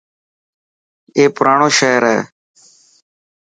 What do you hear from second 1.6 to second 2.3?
شهر هي.